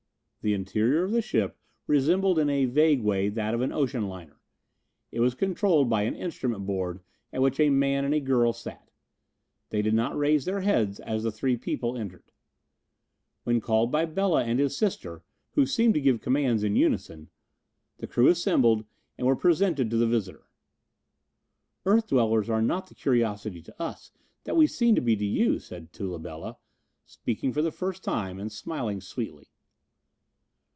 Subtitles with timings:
[0.43, 1.55] The interior of the ship
[1.85, 4.41] resembled in a vague way that of an ocean liner.
[5.11, 6.99] It was controlled by an instrument board
[7.31, 8.89] at which a man and a girl sat.
[9.69, 12.31] They did not raise their heads as the three people entered.
[13.43, 17.29] When called by Bela and his sister, who seemed to give commands in unison,
[17.97, 18.83] the crew assembled
[19.19, 20.47] and were presented to the visitor.
[21.85, 24.11] "Earth dwellers are not the curiosity to us
[24.45, 26.57] that we seem to be to you," said Tula Bela,
[27.05, 29.49] speaking for the first time and smiling sweetly.